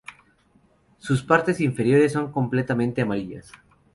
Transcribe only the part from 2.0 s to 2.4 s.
son